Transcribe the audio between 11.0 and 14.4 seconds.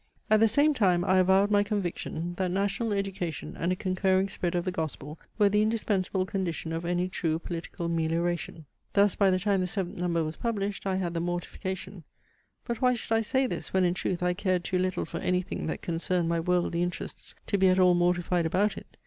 the mortification (but why should I say this, when in truth I